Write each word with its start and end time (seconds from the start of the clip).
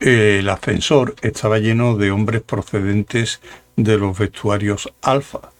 El 0.00 0.46
ascensor 0.50 1.14
estaba 1.22 1.58
lleno 1.58 1.96
de 1.96 2.10
hombres 2.10 2.42
procedentes 2.42 3.40
de 3.76 3.96
los 3.96 4.18
vestuarios 4.18 4.92
alfa, 5.00 5.52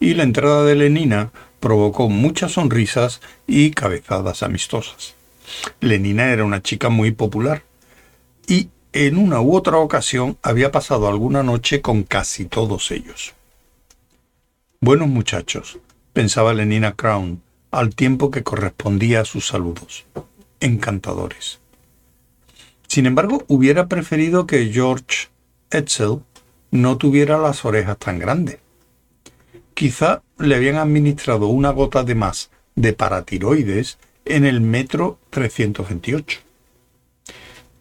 y 0.00 0.14
la 0.14 0.22
entrada 0.22 0.64
de 0.64 0.74
Lenina 0.74 1.32
provocó 1.60 2.10
muchas 2.10 2.52
sonrisas 2.52 3.22
y 3.46 3.70
cabezadas 3.70 4.42
amistosas. 4.42 5.14
Lenina 5.80 6.30
era 6.30 6.44
una 6.44 6.62
chica 6.62 6.90
muy 6.90 7.12
popular, 7.12 7.62
y 8.46 8.68
en 8.92 9.16
una 9.16 9.40
u 9.40 9.56
otra 9.56 9.78
ocasión 9.78 10.36
había 10.42 10.70
pasado 10.70 11.08
alguna 11.08 11.42
noche 11.42 11.80
con 11.80 12.02
casi 12.02 12.44
todos 12.44 12.90
ellos. 12.90 13.32
Buenos 14.80 15.08
muchachos, 15.08 15.78
pensaba 16.12 16.52
Lenina 16.52 16.92
Crown, 16.92 17.40
al 17.70 17.94
tiempo 17.94 18.30
que 18.30 18.42
correspondía 18.42 19.22
a 19.22 19.24
sus 19.24 19.46
saludos. 19.46 20.04
Encantadores. 20.60 21.63
Sin 22.94 23.06
embargo, 23.06 23.42
hubiera 23.48 23.88
preferido 23.88 24.46
que 24.46 24.70
George 24.72 25.26
Etzel 25.72 26.20
no 26.70 26.96
tuviera 26.96 27.38
las 27.38 27.64
orejas 27.64 27.98
tan 27.98 28.20
grandes. 28.20 28.58
Quizá 29.74 30.22
le 30.38 30.54
habían 30.54 30.76
administrado 30.76 31.48
una 31.48 31.70
gota 31.70 32.04
de 32.04 32.14
más 32.14 32.52
de 32.76 32.92
paratiroides 32.92 33.98
en 34.24 34.44
el 34.44 34.60
metro 34.60 35.18
328. 35.30 36.38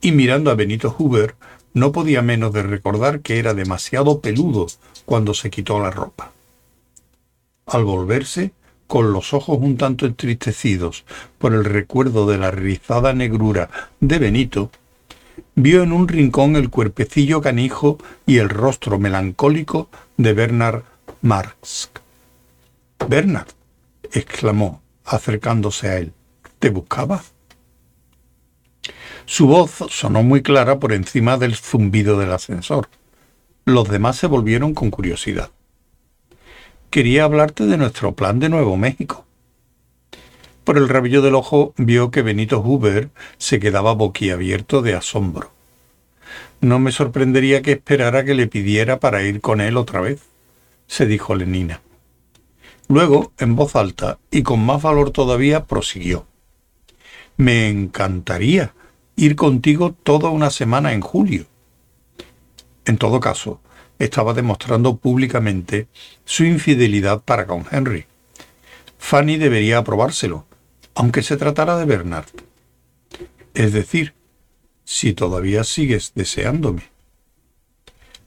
Y 0.02 0.14
mirando 0.14 0.50
a 0.50 0.56
Benito 0.56 0.90
Hoover, 0.90 1.36
no 1.76 1.92
podía 1.92 2.24
menos 2.24 2.52
de 2.52 2.64
recordar 2.64 3.20
que 3.20 3.38
era 3.38 3.54
demasiado 3.54 4.20
peludo 4.20 4.66
cuando 5.06 5.36
se 5.36 5.52
quitó 5.52 5.80
la 5.80 5.92
ropa. 5.92 6.32
Al 7.68 7.84
volverse, 7.84 8.52
con 8.88 9.14
los 9.14 9.36
ojos 9.36 9.60
un 9.62 9.78
tanto 9.78 10.08
entristecidos 10.08 11.06
por 11.38 11.54
el 11.54 11.66
recuerdo 11.66 12.26
de 12.26 12.40
la 12.40 12.50
rizada 12.50 13.14
negrura 13.14 13.70
de 14.00 14.18
Benito, 14.18 14.72
vio 15.56 15.84
en 15.84 15.92
un 15.92 16.08
rincón 16.08 16.56
el 16.56 16.70
cuerpecillo 16.70 17.42
canijo 17.42 17.98
y 18.26 18.38
el 18.38 18.50
rostro 18.50 19.00
melancólico 19.00 19.90
de 20.18 20.34
Bernard 20.34 20.84
Marx. 21.22 21.90
Bernard, 23.08 23.48
exclamó, 24.12 24.82
acercándose 25.06 25.90
a 25.90 25.98
él, 25.98 26.14
¿te 26.60 26.70
buscaba? 26.70 27.24
Su 29.26 29.48
voz 29.48 29.72
sonó 29.90 30.24
muy 30.24 30.42
clara 30.42 30.80
por 30.80 30.94
encima 30.94 31.38
del 31.38 31.56
zumbido 31.56 32.20
del 32.20 32.32
ascensor. 32.32 32.90
Los 33.66 33.90
demás 33.90 34.18
se 34.18 34.28
volvieron 34.28 34.74
con 34.74 34.92
curiosidad. 34.92 35.52
Quería 36.90 37.24
hablarte 37.24 37.66
de 37.66 37.78
nuestro 37.78 38.14
plan 38.14 38.40
de 38.40 38.50
Nuevo 38.50 38.76
México. 38.78 39.26
Por 40.64 40.78
el 40.78 40.88
rabillo 40.88 41.22
del 41.22 41.36
ojo 41.36 41.74
vio 41.78 42.10
que 42.10 42.22
Benito 42.22 42.60
Huber 42.62 43.10
se 43.38 43.60
quedaba 43.60 43.94
boquiabierto 43.94 44.82
de 44.82 44.96
asombro. 44.96 45.52
No 46.62 46.80
me 46.80 46.94
sorprendería 46.94 47.62
que 47.62 47.74
esperara 47.74 48.24
que 48.24 48.34
le 48.34 48.48
pidiera 48.48 49.00
para 49.00 49.24
ir 49.24 49.42
con 49.42 49.60
él 49.60 49.76
otra 49.76 50.00
vez, 50.00 50.22
se 50.88 51.06
dijo 51.06 51.36
Lenina. 51.36 51.82
Luego, 52.88 53.34
en 53.38 53.56
voz 53.56 53.76
alta 53.76 54.20
y 54.32 54.44
con 54.44 54.66
más 54.66 54.82
valor 54.82 55.12
todavía, 55.12 55.66
prosiguió. 55.66 56.26
Me 57.36 57.68
encantaría 57.68 58.74
ir 59.18 59.36
contigo 59.36 59.94
toda 60.04 60.30
una 60.30 60.50
semana 60.50 60.94
en 60.94 61.02
julio. 61.02 61.46
En 62.86 62.98
todo 62.98 63.20
caso, 63.20 63.60
estaba 64.00 64.34
demostrando 64.34 64.98
públicamente 64.98 65.88
su 66.24 66.46
infidelidad 66.46 67.22
para 67.22 67.48
con 67.48 67.66
Henry. 67.70 68.06
Fanny 68.98 69.38
debería 69.38 69.80
aprobárselo, 69.80 70.46
aunque 70.96 71.24
se 71.24 71.38
tratara 71.38 71.78
de 71.78 71.86
Bernard. 71.86 72.30
Es 73.54 73.74
decir, 73.74 74.14
si 74.84 75.14
todavía 75.14 75.64
sigues 75.64 76.14
deseándome. 76.16 76.84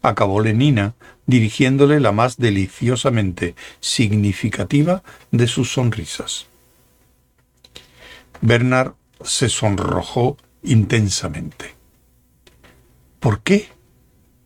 Acabó 0.02 0.40
Lenina 0.40 0.94
dirigiéndole 1.26 2.00
la 2.00 2.12
más 2.12 2.36
deliciosamente 2.36 3.54
significativa 3.80 5.02
de 5.32 5.46
sus 5.48 5.72
sonrisas. 5.72 6.46
Bernard 8.40 8.94
se 9.22 9.48
sonrojó 9.48 10.36
intensamente. 10.62 11.74
¿Por 13.20 13.40
qué? 13.40 13.68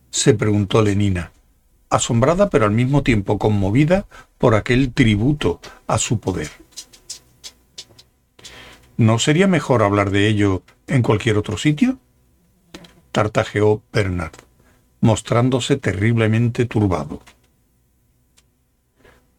se 0.09 0.33
preguntó 0.33 0.81
Lenina, 0.81 1.31
asombrada 1.89 2.49
pero 2.49 2.65
al 2.65 2.71
mismo 2.71 3.01
tiempo 3.01 3.37
conmovida 3.37 4.07
por 4.37 4.55
aquel 4.55 4.91
tributo 4.91 5.61
a 5.87 5.97
su 5.97 6.19
poder. 6.19 6.49
¿No 9.01 9.17
sería 9.17 9.47
mejor 9.47 9.81
hablar 9.81 10.11
de 10.11 10.27
ello 10.27 10.61
en 10.85 11.01
cualquier 11.01 11.35
otro 11.35 11.57
sitio? 11.57 11.97
tartajeó 13.11 13.81
Bernard, 13.91 14.35
mostrándose 14.99 15.75
terriblemente 15.77 16.65
turbado. 16.67 17.23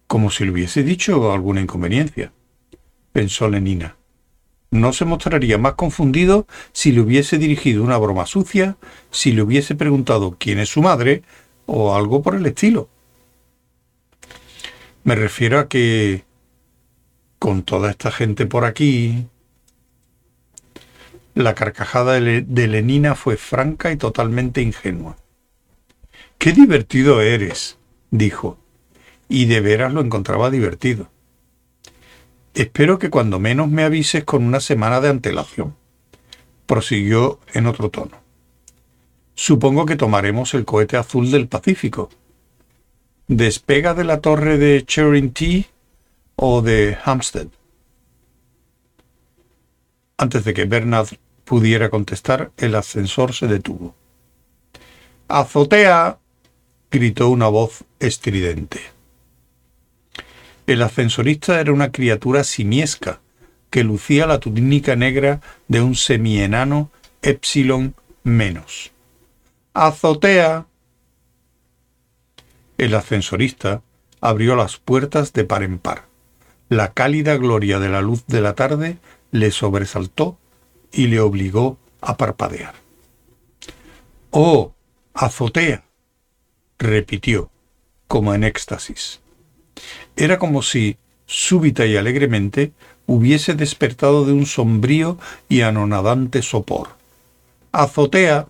Como 0.09 0.33
si 0.33 0.45
le 0.45 0.51
hubiese 0.51 0.83
dicho 0.83 1.31
alguna 1.31 1.61
inconveniencia, 1.61 2.33
pensó 3.13 3.49
Lenina. 3.49 3.95
No 4.73 4.93
se 4.93 5.05
mostraría 5.05 5.59
más 5.59 5.75
confundido 5.75 6.49
si 6.73 6.91
le 6.91 7.01
hubiese 7.01 7.39
dirigido 7.39 7.85
una 7.85 7.99
broma 7.99 8.27
sucia, 8.27 8.77
si 9.13 9.31
le 9.31 9.43
hubiese 9.43 9.77
preguntado 9.77 10.35
quién 10.41 10.59
es 10.59 10.71
su 10.71 10.83
madre 10.83 11.23
o 11.67 11.95
algo 11.95 12.21
por 12.21 12.35
el 12.35 12.47
estilo. 12.47 12.89
Me 15.05 15.15
refiero 15.15 15.61
a 15.61 15.69
que 15.69 16.25
con 17.39 17.63
toda 17.63 17.91
esta 17.91 18.11
gente 18.11 18.47
por 18.47 18.65
aquí, 18.65 19.29
la 21.35 21.55
carcajada 21.55 22.21
de 22.21 22.69
Lenina 22.69 23.15
fue 23.15 23.37
franca 23.37 23.91
y 23.91 23.97
totalmente 23.97 24.63
ingenua. 24.63 25.17
¡Qué 26.39 26.53
divertido 26.53 27.21
eres! 27.21 27.79
dijo, 28.11 28.59
y 29.29 29.47
de 29.47 29.61
veras 29.61 29.93
lo 29.93 30.01
encontraba 30.01 30.51
divertido. 30.51 31.09
Espero 32.55 32.99
que 32.99 33.09
cuando 33.09 33.39
menos 33.39 33.71
me 33.71 33.83
avises 33.83 34.25
con 34.25 34.45
una 34.45 34.61
semana 34.61 35.01
de 35.01 35.09
antelación. 35.09 35.75
Prosiguió 36.67 37.41
en 37.55 37.67
otro 37.67 37.89
tono. 37.89 38.21
Supongo 39.35 39.87
que 39.87 39.97
tomaremos 39.97 40.53
el 40.53 40.67
cohete 40.67 40.99
azul 40.99 41.31
del 41.31 41.49
Pacífico. 41.49 42.11
¿Despega 43.27 43.95
de 43.95 44.05
la 44.05 44.21
torre 44.21 44.59
de 44.59 44.85
Charity 44.85 45.67
o 46.37 46.61
de 46.61 46.99
Hampstead? 47.03 47.49
Antes 50.23 50.45
de 50.45 50.55
que 50.55 50.67
Bernard 50.67 51.09
pudiera 51.45 51.91
contestar, 51.91 52.53
el 52.57 52.77
ascensor 52.77 53.35
se 53.35 53.49
detuvo. 53.49 53.97
¡Azotea! 55.27 56.21
gritó 56.93 57.29
una 57.29 57.49
voz 57.49 57.83
estridente. 57.99 58.81
El 60.69 60.81
ascensorista 60.83 61.61
era 61.61 61.73
una 61.73 61.91
criatura 61.91 62.45
simiesca 62.45 63.19
que 63.69 63.83
lucía 63.83 64.29
la 64.29 64.39
túnica 64.39 64.95
negra 64.95 65.41
de 65.67 65.81
un 65.81 65.97
semienano 65.97 66.93
epsilon 67.21 67.97
menos. 68.23 68.93
¡Azotea! 69.75 70.67
El 72.79 72.95
ascensorista 72.95 73.83
abrió 74.21 74.55
las 74.55 74.77
puertas 74.77 75.33
de 75.33 75.43
par 75.43 75.65
en 75.65 75.81
par. 75.81 76.05
La 76.69 76.93
cálida 76.93 77.37
gloria 77.39 77.81
de 77.81 77.89
la 77.89 78.03
luz 78.03 78.25
de 78.29 78.41
la 78.41 78.55
tarde 78.55 78.99
le 79.33 79.51
sobresaltó 79.51 80.39
y 80.93 81.09
le 81.09 81.19
obligó 81.19 81.79
a 82.01 82.17
parpadear. 82.17 82.75
¡Oh! 84.31 84.75
azotea, 85.15 85.85
repitió, 86.79 87.51
como 88.09 88.35
en 88.35 88.45
éxtasis. 88.45 89.21
Era 90.17 90.39
como 90.39 90.63
si, 90.63 90.97
súbita 91.27 91.87
y 91.87 91.97
alegremente, 91.97 92.73
hubiese 93.07 93.55
despertado 93.55 94.25
de 94.25 94.33
un 94.33 94.47
sombrío 94.47 95.19
y 95.49 95.63
anonadante 95.63 96.43
sopor. 96.43 96.91
¡Azotea! 97.73 98.49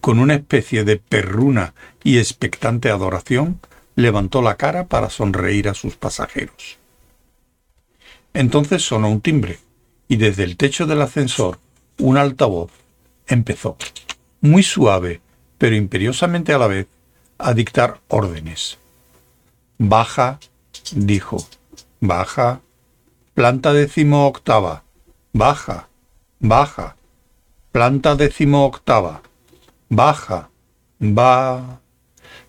Con 0.00 0.18
una 0.18 0.34
especie 0.34 0.84
de 0.84 0.96
perruna 0.96 1.74
y 2.02 2.18
expectante 2.18 2.90
adoración, 2.90 3.60
levantó 3.94 4.42
la 4.42 4.56
cara 4.56 4.86
para 4.86 5.10
sonreír 5.10 5.68
a 5.68 5.74
sus 5.74 5.96
pasajeros. 5.96 6.81
Entonces 8.34 8.82
sonó 8.82 9.10
un 9.10 9.20
timbre, 9.20 9.58
y 10.08 10.16
desde 10.16 10.44
el 10.44 10.56
techo 10.56 10.86
del 10.86 11.02
ascensor, 11.02 11.58
un 11.98 12.16
altavoz 12.16 12.70
empezó, 13.26 13.76
muy 14.40 14.62
suave, 14.62 15.20
pero 15.58 15.76
imperiosamente 15.76 16.52
a 16.52 16.58
la 16.58 16.66
vez, 16.66 16.86
a 17.38 17.54
dictar 17.54 18.00
órdenes. 18.08 18.78
Baja, 19.78 20.38
dijo, 20.92 21.46
baja, 22.00 22.60
planta 23.34 23.72
décimo 23.72 24.26
octava, 24.26 24.84
baja, 25.32 25.88
baja, 26.40 26.96
planta 27.70 28.14
décimo 28.16 28.66
octava, 28.66 29.22
baja, 29.88 30.50
va. 31.00 31.80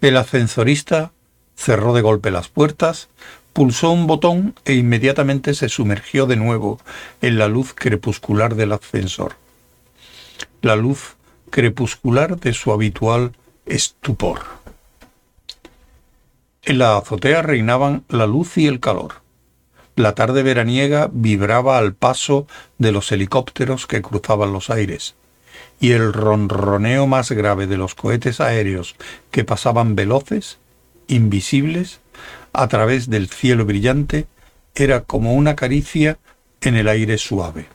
El 0.01 0.17
ascensorista 0.17 1.11
cerró 1.55 1.93
de 1.93 2.01
golpe 2.01 2.31
las 2.31 2.49
puertas, 2.49 3.09
Pulsó 3.53 3.91
un 3.91 4.07
botón 4.07 4.55
e 4.65 4.73
inmediatamente 4.73 5.53
se 5.53 5.69
sumergió 5.69 6.25
de 6.25 6.35
nuevo 6.35 6.79
en 7.21 7.37
la 7.37 7.47
luz 7.47 7.73
crepuscular 7.75 8.55
del 8.55 8.73
ascensor. 8.73 9.35
la 10.63 10.75
luz 10.75 11.15
crepuscular 11.49 12.39
de 12.39 12.53
su 12.53 12.71
habitual 12.71 13.33
estupor. 13.65 14.39
En 16.63 16.77
la 16.79 16.97
azotea 16.97 17.41
reinaban 17.41 18.05
la 18.07 18.25
luz 18.25 18.57
y 18.57 18.67
el 18.67 18.79
calor. 18.79 19.21
La 19.95 20.15
tarde 20.15 20.41
veraniega 20.41 21.09
vibraba 21.11 21.77
al 21.77 21.93
paso 21.93 22.47
de 22.77 22.91
los 22.93 23.11
helicópteros 23.11 23.85
que 23.85 24.01
cruzaban 24.01 24.53
los 24.53 24.69
aires, 24.69 25.15
y 25.79 25.91
el 25.91 26.13
ronroneo 26.13 27.05
más 27.05 27.31
grave 27.31 27.67
de 27.67 27.77
los 27.77 27.93
cohetes 27.93 28.39
aéreos 28.39 28.95
que 29.29 29.43
pasaban 29.43 29.95
veloces, 29.95 30.57
invisibles, 31.07 31.99
a 32.51 32.67
través 32.67 33.09
del 33.09 33.29
cielo 33.29 33.65
brillante, 33.65 34.27
era 34.75 35.03
como 35.03 35.33
una 35.33 35.55
caricia 35.55 36.19
en 36.61 36.75
el 36.75 36.87
aire 36.87 37.17
suave. 37.17 37.67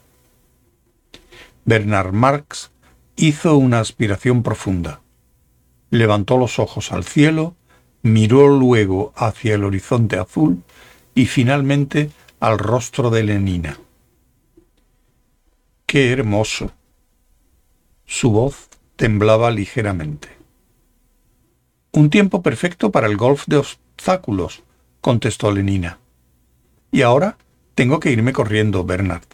Bernard 1.65 2.13
Marx 2.13 2.71
hizo 3.15 3.57
una 3.57 3.79
aspiración 3.79 4.43
profunda. 4.43 5.01
Levantó 5.91 6.37
los 6.37 6.59
ojos 6.59 6.91
al 6.91 7.03
cielo, 7.03 7.55
miró 8.01 8.47
luego 8.47 9.13
hacia 9.15 9.55
el 9.55 9.63
horizonte 9.63 10.17
azul 10.17 10.63
y 11.15 11.25
finalmente 11.25 12.11
al 12.39 12.57
rostro 12.57 13.09
de 13.09 13.23
Lenina. 13.23 13.77
¡Qué 15.85 16.11
hermoso! 16.11 16.71
Su 18.05 18.31
voz 18.31 18.69
temblaba 18.95 19.51
ligeramente. 19.51 20.29
Un 21.91 22.09
tiempo 22.09 22.41
perfecto 22.41 22.91
para 22.91 23.07
el 23.07 23.17
golf 23.17 23.45
de 23.47 23.57
obstáculos, 23.99 24.63
contestó 25.01 25.51
Lenina. 25.51 25.99
Y 26.89 27.01
ahora 27.01 27.37
tengo 27.75 27.99
que 27.99 28.11
irme 28.11 28.31
corriendo, 28.31 28.85
Bernard. 28.85 29.25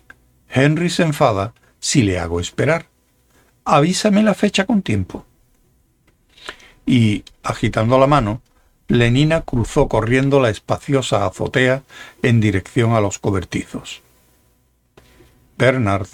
Henry 0.50 0.90
se 0.90 1.04
enfada 1.04 1.54
si 1.80 2.02
le 2.02 2.18
hago 2.18 2.40
esperar. 2.40 2.88
Avísame 3.64 4.24
la 4.24 4.34
fecha 4.34 4.66
con 4.66 4.82
tiempo. 4.82 5.24
Y, 6.88 7.24
agitando 7.44 8.00
la 8.00 8.08
mano, 8.08 8.42
Lenina 8.88 9.42
cruzó 9.42 9.88
corriendo 9.88 10.40
la 10.40 10.50
espaciosa 10.50 11.28
azotea 11.28 11.84
en 12.24 12.42
dirección 12.42 12.94
a 12.94 13.02
los 13.02 13.20
cobertizos. 13.20 14.02
Bernard 15.60 16.08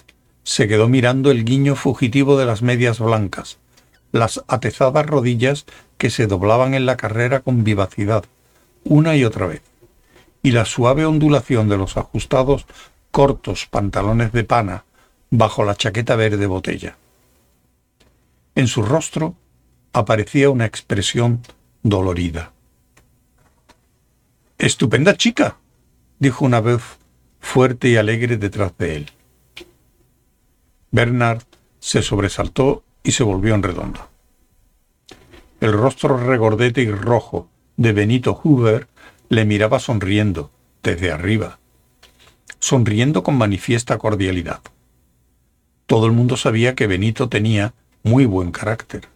se 0.44 0.68
quedó 0.68 0.90
mirando 0.90 1.32
el 1.32 1.46
guiño 1.46 1.76
fugitivo 1.76 2.38
de 2.38 2.46
las 2.46 2.62
medias 2.62 3.00
blancas, 3.00 3.60
las 4.12 4.44
atezadas 4.48 5.06
rodillas 5.06 5.66
que 5.98 6.10
se 6.10 6.28
doblaban 6.28 6.74
en 6.74 6.86
la 6.86 6.98
carrera 6.98 7.40
con 7.40 7.64
vivacidad, 7.64 8.26
una 8.84 9.16
y 9.16 9.24
otra 9.24 9.48
vez, 9.48 9.62
y 10.44 10.52
la 10.52 10.66
suave 10.66 11.06
ondulación 11.06 11.70
de 11.70 11.78
los 11.78 11.98
ajustados 11.98 12.66
cortos 13.12 13.68
pantalones 13.68 14.32
de 14.32 14.44
pana 14.44 14.86
bajo 15.30 15.64
la 15.64 15.76
chaqueta 15.76 16.16
verde 16.16 16.46
botella. 16.46 16.98
En 18.56 18.68
su 18.68 18.82
rostro 18.82 19.36
aparecía 19.94 20.50
una 20.50 20.66
expresión 20.66 21.42
dolorida. 21.84 22.52
Estupenda 24.58 25.16
chica, 25.16 25.58
dijo 26.20 26.46
una 26.46 26.60
voz 26.60 26.84
fuerte 27.40 27.90
y 27.90 27.98
alegre 27.98 28.38
detrás 28.38 28.78
de 28.78 28.96
él. 28.98 29.12
Bernard 30.92 31.44
se 31.80 32.02
sobresaltó 32.02 32.84
y 33.04 33.14
se 33.14 33.24
volvió 33.24 33.56
en 33.56 33.64
redondo. 33.64 34.08
El 35.60 35.74
rostro 35.74 36.18
regordete 36.18 36.82
y 36.82 36.92
rojo 36.92 37.50
de 37.82 37.94
Benito 37.94 38.36
Hoover 38.36 38.88
le 39.30 39.44
miraba 39.44 39.80
sonriendo, 39.80 40.52
desde 40.84 41.12
arriba, 41.12 41.58
sonriendo 42.60 43.24
con 43.24 43.38
manifiesta 43.38 43.98
cordialidad. 43.98 44.62
Todo 45.88 46.06
el 46.06 46.12
mundo 46.12 46.38
sabía 46.38 46.76
que 46.76 46.86
Benito 46.86 47.28
tenía 47.28 47.74
muy 48.04 48.26
buen 48.26 48.52
carácter. 48.52 49.08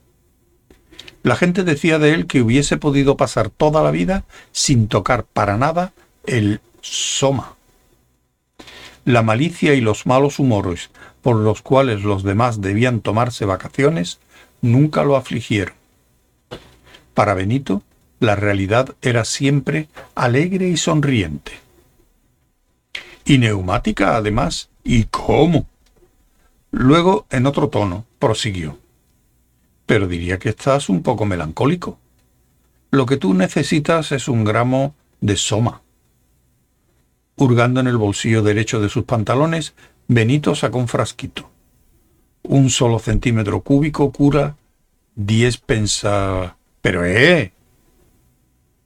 La 1.21 1.35
gente 1.35 1.63
decía 1.63 1.99
de 1.99 2.13
él 2.13 2.25
que 2.25 2.41
hubiese 2.41 2.77
podido 2.77 3.17
pasar 3.17 3.51
toda 3.51 3.83
la 3.83 3.91
vida 3.91 4.25
sin 4.51 4.87
tocar 4.87 5.25
para 5.25 5.57
nada 5.57 5.93
el 6.25 6.59
soma. 6.81 7.53
La 9.05 9.21
malicia 9.21 9.75
y 9.75 9.81
los 9.81 10.07
malos 10.07 10.39
humores 10.39 10.89
por 11.21 11.35
los 11.35 11.61
cuales 11.61 12.01
los 12.01 12.23
demás 12.23 12.61
debían 12.61 13.01
tomarse 13.01 13.45
vacaciones 13.45 14.19
nunca 14.61 15.03
lo 15.03 15.15
afligieron. 15.15 15.75
Para 17.13 17.35
Benito, 17.35 17.83
la 18.25 18.35
realidad 18.35 18.95
era 19.01 19.25
siempre 19.25 19.87
alegre 20.15 20.67
y 20.67 20.77
sonriente. 20.77 21.53
Y 23.23 23.37
neumática, 23.37 24.15
además. 24.15 24.69
¿Y 24.83 25.05
cómo? 25.05 25.67
Luego, 26.71 27.25
en 27.29 27.45
otro 27.45 27.69
tono, 27.69 28.05
prosiguió 28.19 28.77
pero 29.85 30.07
diría 30.07 30.39
que 30.39 30.49
estás 30.49 30.89
un 30.89 31.01
poco 31.03 31.25
melancólico. 31.25 31.99
Lo 32.91 33.05
que 33.05 33.17
tú 33.17 33.33
necesitas 33.33 34.11
es 34.11 34.27
un 34.27 34.43
gramo 34.43 34.95
de 35.21 35.37
soma. 35.37 35.81
Hurgando 37.35 37.79
en 37.81 37.87
el 37.87 37.97
bolsillo 37.97 38.41
derecho 38.41 38.79
de 38.79 38.89
sus 38.89 39.03
pantalones, 39.03 39.73
Benito 40.07 40.55
sacó 40.55 40.77
un 40.79 40.87
frasquito. 40.87 41.49
Un 42.43 42.69
solo 42.69 42.99
centímetro 42.99 43.61
cúbico 43.61 44.11
cura 44.11 44.55
diez 45.15 45.57
pensa... 45.57 46.57
Pero 46.81 47.03
eh. 47.03 47.51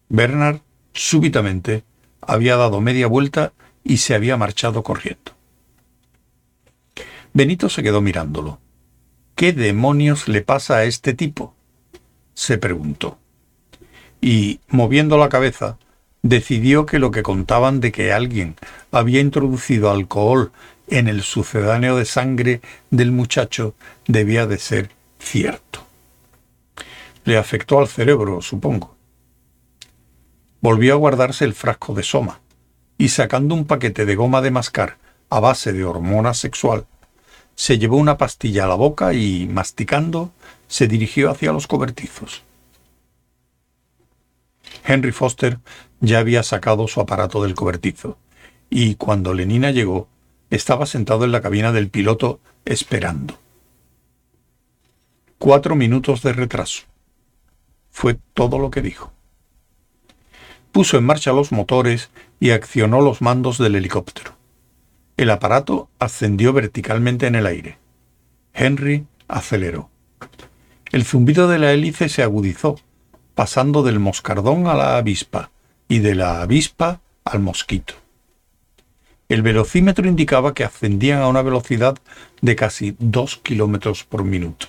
Bernard 0.09 0.61
súbitamente 0.93 1.83
había 2.21 2.57
dado 2.57 2.81
media 2.81 3.07
vuelta 3.07 3.53
y 3.83 3.97
se 3.97 4.15
había 4.15 4.37
marchado 4.37 4.83
corriendo. 4.83 5.33
Benito 7.33 7.69
se 7.69 7.83
quedó 7.83 8.01
mirándolo. 8.01 8.59
¿Qué 9.35 9.53
demonios 9.53 10.27
le 10.27 10.41
pasa 10.41 10.77
a 10.77 10.83
este 10.83 11.13
tipo? 11.13 11.55
se 12.33 12.57
preguntó. 12.57 13.17
Y, 14.21 14.59
moviendo 14.67 15.17
la 15.17 15.29
cabeza, 15.29 15.77
decidió 16.21 16.85
que 16.85 16.99
lo 16.99 17.11
que 17.11 17.23
contaban 17.23 17.79
de 17.79 17.91
que 17.91 18.11
alguien 18.11 18.55
había 18.91 19.21
introducido 19.21 19.91
alcohol 19.91 20.51
en 20.87 21.07
el 21.07 21.21
sucedáneo 21.21 21.97
de 21.97 22.05
sangre 22.05 22.61
del 22.89 23.11
muchacho 23.11 23.75
debía 24.07 24.47
de 24.47 24.57
ser 24.57 24.89
cierto. 25.19 25.85
Le 27.25 27.37
afectó 27.37 27.79
al 27.79 27.87
cerebro, 27.87 28.41
supongo. 28.41 28.98
Volvió 30.61 30.93
a 30.93 30.97
guardarse 30.97 31.45
el 31.45 31.53
frasco 31.53 31.93
de 31.93 32.03
soma, 32.03 32.41
y 32.97 33.09
sacando 33.09 33.55
un 33.55 33.65
paquete 33.65 34.05
de 34.05 34.15
goma 34.15 34.41
de 34.41 34.51
mascar 34.51 34.97
a 35.29 35.39
base 35.39 35.71
de 35.71 35.85
hormona 35.85 36.33
sexual, 36.33 36.85
se 37.55 37.77
llevó 37.77 37.97
una 37.97 38.17
pastilla 38.17 38.65
a 38.65 38.67
la 38.67 38.75
boca 38.75 39.13
y, 39.13 39.47
masticando, 39.47 40.31
se 40.67 40.87
dirigió 40.87 41.29
hacia 41.29 41.51
los 41.51 41.67
cobertizos. 41.67 42.43
Henry 44.85 45.11
Foster 45.11 45.59
ya 45.99 46.19
había 46.19 46.43
sacado 46.43 46.87
su 46.87 47.01
aparato 47.01 47.43
del 47.43 47.55
cobertizo, 47.55 48.17
y 48.69 48.95
cuando 48.95 49.33
Lenina 49.33 49.71
llegó, 49.71 50.07
estaba 50.49 50.85
sentado 50.85 51.25
en 51.25 51.31
la 51.31 51.41
cabina 51.41 51.71
del 51.71 51.89
piloto 51.89 52.39
esperando. 52.65 53.37
Cuatro 55.37 55.75
minutos 55.75 56.21
de 56.21 56.33
retraso. 56.33 56.83
Fue 57.91 58.17
todo 58.33 58.59
lo 58.59 58.71
que 58.71 58.81
dijo. 58.81 59.11
Puso 60.79 60.97
en 60.97 61.03
marcha 61.03 61.33
los 61.33 61.51
motores 61.51 62.09
y 62.39 62.51
accionó 62.51 63.01
los 63.01 63.21
mandos 63.21 63.57
del 63.57 63.75
helicóptero. 63.75 64.37
El 65.17 65.29
aparato 65.29 65.89
ascendió 65.99 66.53
verticalmente 66.53 67.27
en 67.27 67.35
el 67.35 67.47
aire. 67.47 67.77
Henry 68.53 69.05
aceleró. 69.27 69.89
El 70.93 71.03
zumbido 71.03 71.49
de 71.49 71.59
la 71.59 71.73
hélice 71.73 72.07
se 72.07 72.23
agudizó, 72.23 72.79
pasando 73.35 73.83
del 73.83 73.99
moscardón 73.99 74.67
a 74.67 74.73
la 74.73 74.95
avispa 74.95 75.51
y 75.89 75.99
de 75.99 76.15
la 76.15 76.41
avispa 76.41 77.01
al 77.25 77.41
mosquito. 77.41 77.95
El 79.27 79.41
velocímetro 79.41 80.07
indicaba 80.07 80.53
que 80.53 80.63
ascendían 80.63 81.21
a 81.21 81.27
una 81.27 81.41
velocidad 81.41 81.97
de 82.39 82.55
casi 82.55 82.95
dos 82.99 83.35
kilómetros 83.35 84.05
por 84.05 84.23
minuto. 84.23 84.67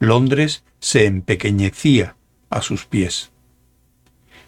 Londres 0.00 0.64
se 0.80 1.06
empequeñecía 1.06 2.16
a 2.50 2.60
sus 2.60 2.86
pies. 2.86 3.30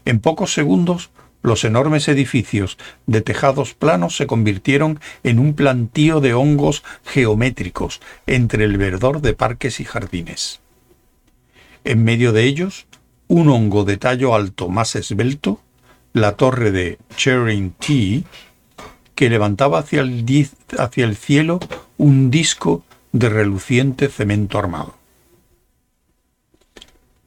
En 0.06 0.20
pocos 0.20 0.54
segundos 0.54 1.10
los 1.42 1.64
enormes 1.64 2.08
edificios 2.08 2.78
de 3.06 3.20
tejados 3.20 3.74
planos 3.74 4.16
se 4.16 4.26
convirtieron 4.26 5.00
en 5.22 5.38
un 5.38 5.54
plantío 5.54 6.20
de 6.20 6.32
hongos 6.32 6.82
geométricos 7.04 8.00
entre 8.26 8.64
el 8.64 8.78
verdor 8.78 9.20
de 9.20 9.34
parques 9.34 9.80
y 9.80 9.84
jardines. 9.84 10.60
En 11.84 12.04
medio 12.04 12.32
de 12.32 12.44
ellos, 12.44 12.86
un 13.28 13.48
hongo 13.48 13.84
de 13.84 13.96
tallo 13.96 14.34
alto 14.34 14.68
más 14.68 14.96
esbelto, 14.96 15.60
la 16.12 16.32
torre 16.36 16.70
de 16.70 16.98
Charing 17.16 17.72
T, 17.72 18.24
que 19.14 19.30
levantaba 19.30 19.80
hacia 19.80 20.00
el 20.00 21.16
cielo 21.16 21.60
un 21.96 22.30
disco 22.30 22.84
de 23.12 23.28
reluciente 23.28 24.08
cemento 24.08 24.58
armado. 24.58 24.94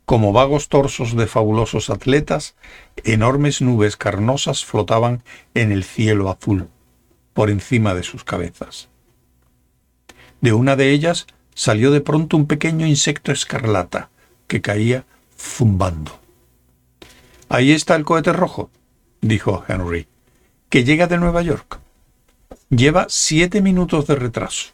Como 0.10 0.34
vagos 0.34 0.70
torsos 0.70 1.16
de 1.16 1.28
fabulosos 1.28 1.92
atletas, 1.92 2.56
enormes 3.04 3.62
nubes 3.62 3.96
carnosas 3.96 4.66
flotaban 4.66 5.22
en 5.54 5.72
el 5.72 5.84
cielo 5.84 6.32
azul, 6.32 6.68
por 7.34 7.52
encima 7.52 7.94
de 7.94 8.02
sus 8.02 8.24
cabezas. 8.24 8.90
De 10.42 10.52
una 10.52 10.76
de 10.76 10.90
ellas 10.94 11.28
salió 11.54 11.92
de 11.92 12.02
pronto 12.02 12.38
un 12.38 12.48
pequeño 12.48 12.88
insecto 12.88 13.32
escarlata 13.32 14.10
que 14.48 14.62
caía 14.62 15.06
zumbando. 15.38 16.20
Ahí 17.48 17.72
está 17.72 17.96
el 17.96 18.04
cohete 18.04 18.34
rojo, 18.34 18.72
dijo 19.22 19.64
Henry, 19.68 20.08
que 20.70 20.84
llega 20.84 21.06
de 21.06 21.20
Nueva 21.20 21.44
York. 21.44 21.82
Lleva 22.72 23.06
siete 23.10 23.62
minutos 23.62 24.08
de 24.08 24.16
retraso, 24.16 24.72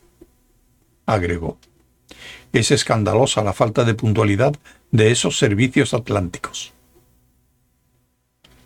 agregó. 1.06 1.58
Es 2.56 2.72
escandalosa 2.72 3.44
la 3.44 3.52
falta 3.52 3.84
de 3.84 3.96
puntualidad 3.96 4.56
de 4.92 5.12
esos 5.12 5.38
servicios 5.38 5.94
atlánticos. 5.94 6.72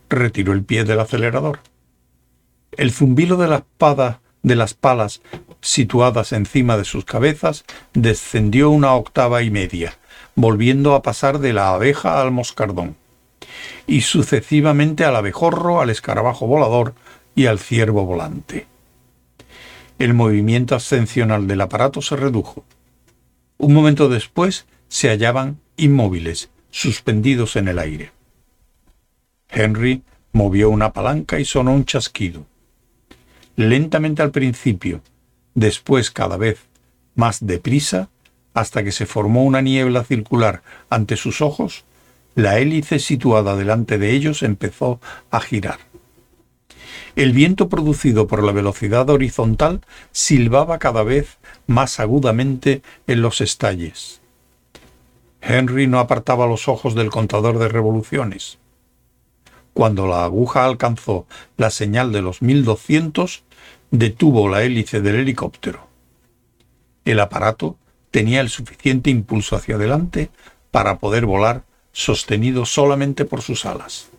Retiró 0.10 0.53
el 0.53 0.63
pie 0.63 0.84
del 0.84 1.00
acelerador. 1.00 1.62
El 2.77 2.91
zumbilo 2.91 3.36
de 3.36 3.48
la 3.48 3.55
espada 3.55 4.22
de 4.43 4.55
las 4.55 4.75
palas 4.75 5.24
situadas 5.62 6.34
encima 6.34 6.77
de 6.77 6.86
sus 6.86 7.03
cabezas 7.03 7.65
descendió 7.96 8.69
una 8.69 8.93
octava 8.93 9.41
y 9.41 9.50
media, 9.50 9.98
volviendo 10.36 10.93
a 10.93 11.01
pasar 11.01 11.39
de 11.39 11.53
la 11.53 11.74
abeja 11.74 12.22
al 12.22 12.29
moscardón, 12.29 12.96
y 13.88 14.01
sucesivamente 14.01 15.03
al 15.03 15.15
abejorro, 15.15 15.81
al 15.81 15.89
escarabajo 15.89 16.46
volador 16.46 16.93
y 17.34 17.48
al 17.48 17.58
ciervo 17.58 18.05
volante. 18.05 18.67
El 19.98 20.13
movimiento 20.13 20.75
ascensional 20.75 21.48
del 21.48 21.62
aparato 21.62 22.03
se 22.03 22.15
redujo. 22.15 22.65
Un 23.61 23.73
momento 23.73 24.07
después 24.07 24.65
se 24.87 25.09
hallaban 25.09 25.59
inmóviles, 25.75 26.49
suspendidos 26.71 27.57
en 27.57 27.67
el 27.67 27.77
aire. 27.77 28.11
Henry 29.49 30.01
movió 30.31 30.69
una 30.69 30.93
palanca 30.93 31.41
y 31.41 31.45
sonó 31.45 31.73
un 31.73 31.83
chasquido. 31.83 32.45
Lentamente 33.57 34.21
al 34.21 34.31
principio, 34.31 35.01
después 35.55 36.09
cada 36.09 36.37
vez 36.37 36.59
más 37.15 37.45
deprisa, 37.45 38.07
hasta 38.53 38.81
que 38.81 38.93
se 38.93 39.05
formó 39.05 39.43
una 39.43 39.61
niebla 39.61 40.05
circular 40.05 40.63
ante 40.89 41.17
sus 41.17 41.41
ojos, 41.41 41.83
la 42.35 42.59
hélice 42.59 42.97
situada 42.97 43.57
delante 43.57 43.97
de 43.97 44.11
ellos 44.11 44.41
empezó 44.41 45.01
a 45.31 45.41
girar. 45.41 45.79
El 47.17 47.33
viento 47.33 47.67
producido 47.67 48.25
por 48.25 48.41
la 48.41 48.53
velocidad 48.53 49.09
horizontal 49.09 49.81
silbaba 50.13 50.79
cada 50.79 51.03
vez 51.03 51.38
más 51.69 51.99
agudamente 51.99 52.81
en 53.05 53.21
los 53.21 53.41
estalles. 53.41 54.21
Henry 55.39 55.85
no 55.85 55.99
apartaba 55.99 56.47
los 56.47 56.67
ojos 56.67 56.95
del 56.95 57.11
contador 57.11 57.59
de 57.59 57.69
revoluciones. 57.69 58.57
Cuando 59.73 60.07
la 60.07 60.25
aguja 60.25 60.65
alcanzó 60.65 61.27
la 61.57 61.69
señal 61.69 62.11
de 62.11 62.23
los 62.23 62.41
1200, 62.41 63.43
detuvo 63.91 64.49
la 64.49 64.63
hélice 64.63 64.99
del 64.99 65.17
helicóptero. 65.17 65.88
El 67.05 67.19
aparato 67.19 67.77
tenía 68.09 68.41
el 68.41 68.49
suficiente 68.49 69.11
impulso 69.11 69.55
hacia 69.55 69.75
adelante 69.75 70.31
para 70.71 70.97
poder 70.97 71.27
volar 71.27 71.63
sostenido 71.91 72.65
solamente 72.65 73.25
por 73.25 73.43
sus 73.43 73.65
alas. 73.65 74.09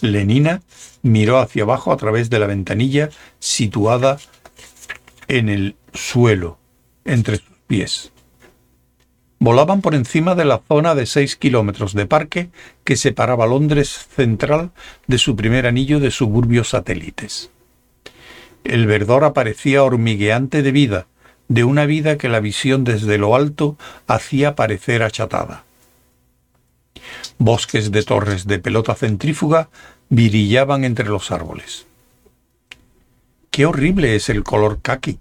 Lenina 0.00 0.62
miró 1.02 1.38
hacia 1.38 1.64
abajo 1.64 1.92
a 1.92 1.96
través 1.96 2.30
de 2.30 2.38
la 2.38 2.46
ventanilla 2.46 3.10
situada 3.40 4.18
en 5.32 5.48
el 5.48 5.76
suelo, 5.94 6.58
entre 7.06 7.36
sus 7.36 7.56
pies. 7.66 8.12
Volaban 9.38 9.80
por 9.80 9.94
encima 9.94 10.34
de 10.34 10.44
la 10.44 10.60
zona 10.68 10.94
de 10.94 11.06
seis 11.06 11.36
kilómetros 11.36 11.94
de 11.94 12.04
parque 12.04 12.50
que 12.84 12.96
separaba 12.96 13.46
Londres 13.46 14.06
central 14.14 14.72
de 15.06 15.16
su 15.16 15.34
primer 15.34 15.66
anillo 15.66 16.00
de 16.00 16.10
suburbios 16.10 16.68
satélites. 16.68 17.50
El 18.62 18.86
verdor 18.86 19.24
aparecía 19.24 19.82
hormigueante 19.82 20.62
de 20.62 20.70
vida, 20.70 21.06
de 21.48 21.64
una 21.64 21.86
vida 21.86 22.18
que 22.18 22.28
la 22.28 22.40
visión 22.40 22.84
desde 22.84 23.16
lo 23.16 23.34
alto 23.34 23.78
hacía 24.06 24.54
parecer 24.54 25.02
achatada. 25.02 25.64
Bosques 27.38 27.90
de 27.90 28.02
torres 28.02 28.46
de 28.46 28.58
pelota 28.58 28.94
centrífuga 28.94 29.70
virillaban 30.10 30.84
entre 30.84 31.08
los 31.08 31.30
árboles. 31.30 31.86
Qué 33.50 33.64
horrible 33.66 34.14
es 34.14 34.28
el 34.28 34.44
color 34.44 34.80
caqui, 34.80 35.18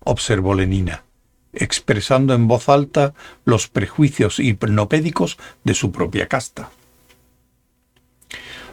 observó 0.00 0.54
Lenina, 0.54 1.04
expresando 1.52 2.34
en 2.34 2.48
voz 2.48 2.68
alta 2.68 3.14
los 3.44 3.68
prejuicios 3.68 4.38
hipnopédicos 4.38 5.38
de 5.64 5.74
su 5.74 5.92
propia 5.92 6.28
casta. 6.28 6.70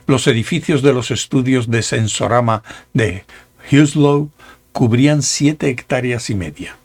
Los 0.07 0.27
edificios 0.27 0.81
de 0.81 0.93
los 0.93 1.09
estudios 1.09 1.69
de 1.69 1.81
sensorama 1.81 2.63
de 2.93 3.25
Huslow 3.71 4.29
cubrían 4.71 5.23
siete 5.23 5.69
hectáreas 5.69 6.29
y 6.29 6.35
media. 6.35 6.77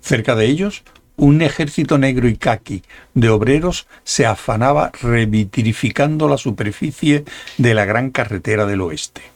Cerca 0.00 0.34
de 0.34 0.46
ellos, 0.46 0.82
un 1.16 1.42
ejército 1.42 1.98
negro 1.98 2.28
y 2.28 2.36
caqui 2.36 2.82
de 3.14 3.28
obreros 3.28 3.86
se 4.04 4.24
afanaba 4.24 4.92
revitrificando 5.02 6.28
la 6.28 6.38
superficie 6.38 7.24
de 7.58 7.74
la 7.74 7.84
gran 7.84 8.10
carretera 8.10 8.66
del 8.66 8.82
oeste. 8.82 9.35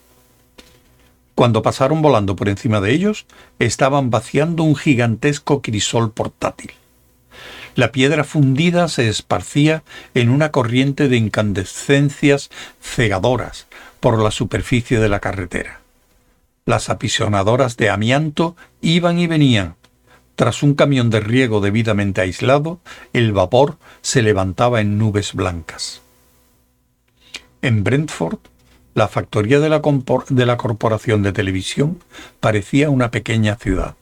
Cuando 1.40 1.62
pasaron 1.62 2.02
volando 2.02 2.36
por 2.36 2.50
encima 2.50 2.82
de 2.82 2.92
ellos, 2.92 3.24
estaban 3.58 4.10
vaciando 4.10 4.62
un 4.62 4.76
gigantesco 4.76 5.62
crisol 5.62 6.12
portátil. 6.12 6.72
La 7.74 7.92
piedra 7.92 8.24
fundida 8.24 8.88
se 8.88 9.08
esparcía 9.08 9.82
en 10.12 10.28
una 10.28 10.50
corriente 10.50 11.08
de 11.08 11.16
incandescencias 11.16 12.50
cegadoras 12.82 13.68
por 14.00 14.22
la 14.22 14.30
superficie 14.32 15.00
de 15.00 15.08
la 15.08 15.20
carretera. 15.20 15.80
Las 16.66 16.90
apisonadoras 16.90 17.78
de 17.78 17.88
amianto 17.88 18.54
iban 18.82 19.18
y 19.18 19.26
venían. 19.26 19.76
Tras 20.36 20.62
un 20.62 20.74
camión 20.74 21.08
de 21.08 21.20
riego 21.20 21.62
debidamente 21.62 22.20
aislado, 22.20 22.80
el 23.14 23.32
vapor 23.32 23.78
se 24.02 24.20
levantaba 24.20 24.82
en 24.82 24.98
nubes 24.98 25.32
blancas. 25.32 26.02
En 27.62 27.82
Brentford, 27.82 28.40
la 28.94 29.08
factoría 29.08 29.60
de 29.60 29.68
la, 29.68 30.56
corporación 30.56 31.22
de 31.22 31.32
televisión 31.32 32.02
parecía 32.40 32.90
una 32.90 33.10
pequeña 33.10 33.56
ciudad. 33.56 33.96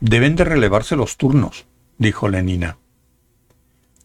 Deben 0.00 0.36
de 0.36 0.44
relevarse 0.44 0.96
los 0.96 1.16
turnos, 1.16 1.66
dijo 1.98 2.28
Lenina. 2.28 2.78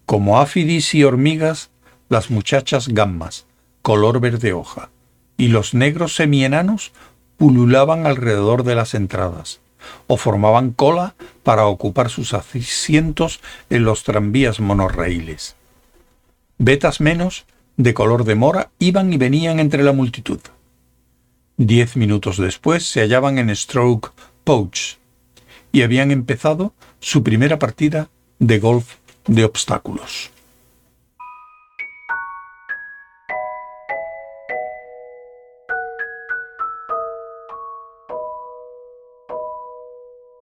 Como 0.06 0.40
áfidis 0.40 0.94
y 0.96 1.04
hormigas, 1.04 1.70
las 2.10 2.32
muchachas 2.32 2.88
gammas, 2.88 3.46
color 3.82 4.20
verde 4.20 4.54
hoja 4.54 4.90
y 5.38 5.48
los 5.48 5.74
negros 5.74 6.16
semienanos 6.16 6.92
pululaban 7.38 8.06
alrededor 8.06 8.64
de 8.64 8.76
las 8.76 8.94
entradas 8.94 9.62
o 10.08 10.18
formaban 10.18 10.72
cola 10.72 11.16
para 11.44 11.66
ocupar 11.66 12.10
sus 12.10 12.34
asientos 12.34 13.42
en 13.70 13.84
los 13.84 14.04
tranvías 14.04 14.60
monorraíles. 14.60 15.56
Betas 16.58 17.02
menos, 17.02 17.46
de 17.84 17.94
color 17.94 18.24
de 18.24 18.36
mora, 18.36 18.72
iban 18.80 19.12
y 19.14 19.18
venían 19.18 19.60
entre 19.60 19.84
la 19.84 19.94
multitud. 19.94 20.40
Diez 21.58 21.96
minutos 21.96 22.38
después 22.38 22.88
se 22.90 23.02
hallaban 23.02 23.38
en 23.38 23.56
Stroke 23.56 24.12
Pouch 24.44 24.98
y 25.72 25.84
habían 25.84 26.12
empezado 26.12 26.74
su 27.00 27.24
primera 27.24 27.60
partida 27.60 28.10
de 28.40 28.60
golf 28.60 28.96
de 29.28 29.46
obstáculos. 29.46 30.32